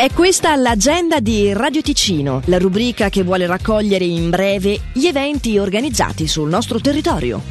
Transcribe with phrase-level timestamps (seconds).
[0.00, 5.58] È questa l'agenda di Radio Ticino, la rubrica che vuole raccogliere in breve gli eventi
[5.58, 7.42] organizzati sul nostro territorio.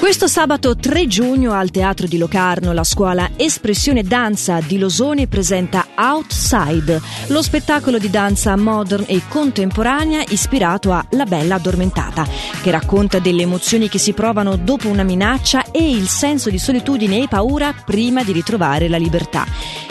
[0.00, 5.85] Questo sabato 3 giugno al Teatro di Locarno la scuola Espressione Danza di Losone presenta
[5.96, 12.26] Outside, lo spettacolo di danza modern e contemporanea ispirato a La Bella Addormentata,
[12.62, 17.22] che racconta delle emozioni che si provano dopo una minaccia e il senso di solitudine
[17.22, 19.44] e paura prima di ritrovare la libertà.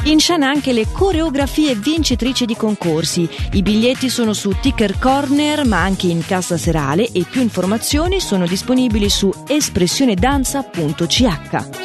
[0.03, 3.27] In scena anche le coreografie vincitrici di concorsi.
[3.53, 8.45] I biglietti sono su Ticker Corner ma anche in cassa serale e più informazioni sono
[8.45, 11.84] disponibili su espressione danza.ch.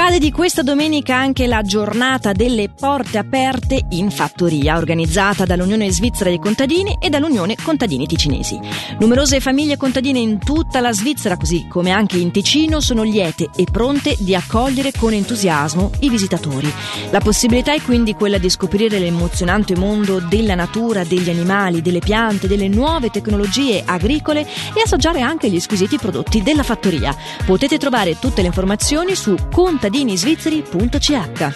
[0.01, 6.31] Cade di questa domenica anche la giornata delle porte aperte in fattoria, organizzata dall'Unione Svizzera
[6.31, 8.59] dei Contadini e dall'Unione Contadini Ticinesi.
[8.99, 13.65] Numerose famiglie contadine in tutta la Svizzera, così come anche in Ticino, sono liete e
[13.71, 16.73] pronte di accogliere con entusiasmo i visitatori.
[17.11, 22.47] La possibilità è quindi quella di scoprire l'emozionante mondo della natura, degli animali, delle piante,
[22.47, 24.41] delle nuove tecnologie agricole
[24.73, 27.15] e assaggiare anche gli squisiti prodotti della fattoria.
[27.45, 31.51] Potete trovare tutte le informazioni su contadini cittadinisvizzeri.ch.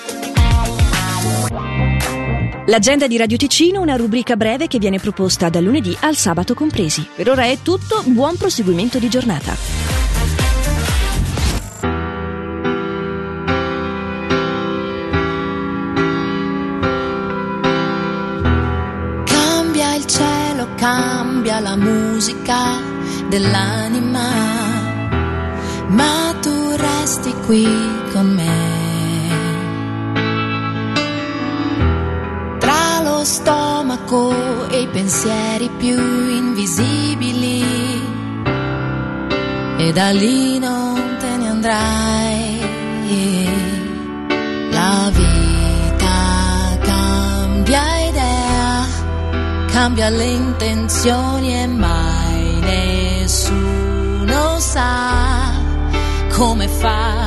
[2.67, 7.07] L'agenda di Radio Ticino, una rubrica breve che viene proposta dal lunedì al sabato compresi.
[7.15, 9.55] Per ora è tutto, buon proseguimento di giornata.
[19.23, 22.81] Cambia il cielo, cambia la musica
[23.29, 24.44] dell'anima,
[27.45, 27.67] qui
[28.11, 28.73] con me.
[32.59, 37.63] Tra lo stomaco e i pensieri più invisibili,
[39.77, 42.63] e da lì non te ne andrai.
[44.71, 48.85] La vita cambia idea,
[49.67, 55.53] cambia le intenzioni e mai nessuno sa
[56.31, 57.24] come fa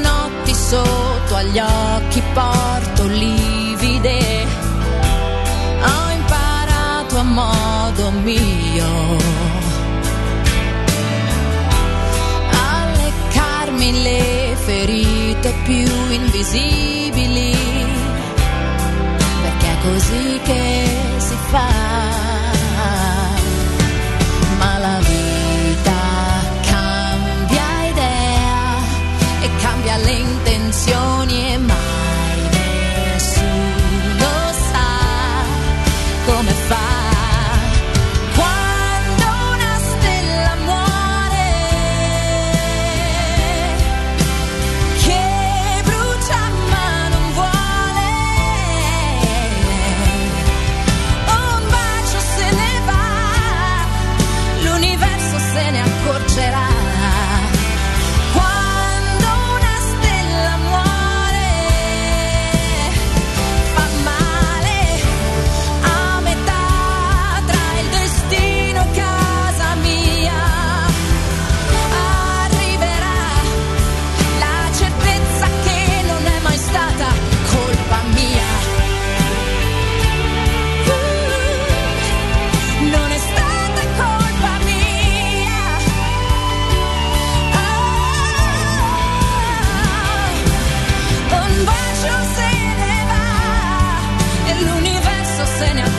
[0.00, 4.46] notti sotto agli occhi porto livide.
[5.82, 8.61] Ho imparato a modo mio
[15.64, 17.54] più invisibili.
[19.42, 20.86] Perché è così che
[21.18, 22.31] si fa.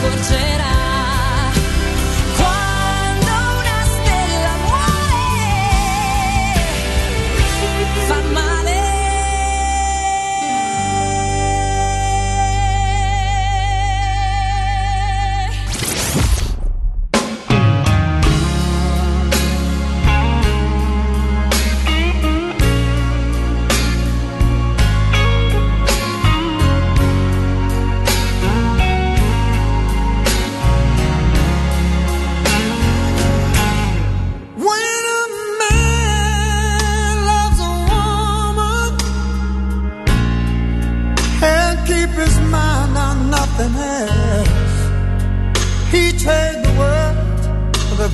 [0.04, 0.93] Accorgerà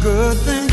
[0.03, 0.70] good thing